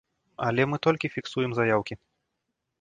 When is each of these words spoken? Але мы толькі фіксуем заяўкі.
Але 0.47 0.63
мы 0.71 0.79
толькі 0.87 1.13
фіксуем 1.17 1.51
заяўкі. 1.61 2.01